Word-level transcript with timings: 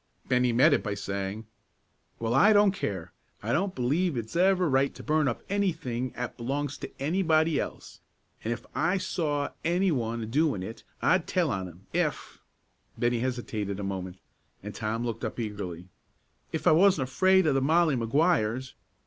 Bennie 0.27 0.51
met 0.51 0.73
it 0.73 0.81
by 0.81 0.95
saying, 0.95 1.45
"Well, 2.17 2.33
I 2.33 2.53
don't 2.53 2.71
care; 2.71 3.13
I 3.43 3.53
don't 3.53 3.75
b'lieve 3.75 4.17
it's 4.17 4.35
ever 4.35 4.67
right 4.67 4.95
to 4.95 5.03
burn 5.03 5.27
up 5.27 5.43
any 5.47 5.71
thing 5.71 6.11
'at 6.15 6.37
belongs 6.37 6.75
to 6.79 6.89
anybody 6.99 7.59
else; 7.59 7.99
an' 8.43 8.51
if 8.51 8.65
I 8.73 8.97
saw 8.97 9.49
any 9.63 9.91
one 9.91 10.23
a 10.23 10.25
doin' 10.25 10.63
it, 10.63 10.83
I'd 11.03 11.27
tell 11.27 11.51
on 11.51 11.67
him 11.67 11.85
if" 11.93 12.39
Bennie 12.97 13.19
hesitated 13.19 13.79
a 13.79 13.83
moment, 13.83 14.17
and 14.63 14.73
Tom 14.73 15.05
looked 15.05 15.23
up 15.23 15.39
eagerly 15.39 15.87
"if 16.51 16.65
I 16.65 16.71
wasn't 16.71 17.07
afraid 17.07 17.45
o' 17.45 17.53
the 17.53 17.61
Molly 17.61 17.95
Maguires. 17.95 18.73